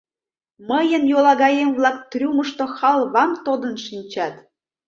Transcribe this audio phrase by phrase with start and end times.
[0.69, 4.35] Мыйын йолагаем-влак трюмышто халвам тодын шинчат.